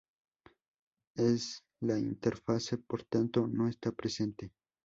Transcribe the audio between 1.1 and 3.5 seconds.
En la interfase, por tanto,